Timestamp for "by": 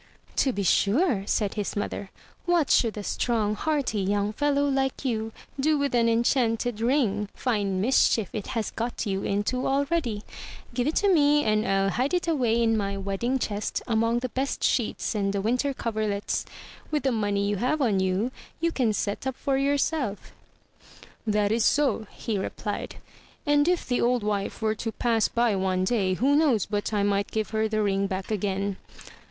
25.27-25.55